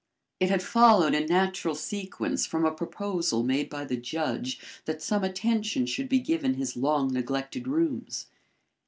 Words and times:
It 0.39 0.49
had 0.49 0.63
followed 0.63 1.13
in 1.13 1.27
natural 1.27 1.75
sequence 1.75 2.47
from 2.47 2.65
a 2.65 2.71
proposal 2.71 3.43
made 3.43 3.69
by 3.69 3.85
the 3.85 3.97
judge 3.97 4.59
that 4.85 5.03
some 5.03 5.23
attention 5.23 5.85
should 5.85 6.09
be 6.09 6.17
given 6.17 6.55
his 6.55 6.75
long 6.75 7.13
neglected 7.13 7.67
rooms. 7.67 8.25